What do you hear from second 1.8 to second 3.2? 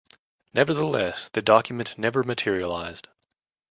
never materialized.